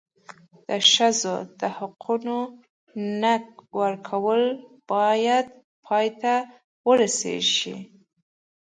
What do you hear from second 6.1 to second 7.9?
ته ورسېږي.